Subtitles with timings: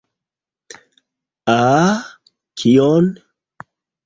[1.57, 1.99] Ah?
[2.57, 3.05] Kion?